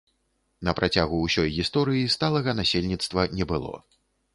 На 0.69 0.73
працягу 0.79 1.19
ўсёй 1.27 1.53
гісторыі 1.59 2.11
сталага 2.17 2.59
насельніцтва 2.65 3.33
не 3.41 3.53
было. 3.55 3.75